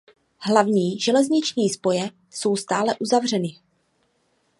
Hlavní 0.39 0.99
železniční 0.99 1.69
spoje 1.69 2.09
jsou 2.29 2.55
stále 2.55 2.95
uzavřeny. 2.99 3.59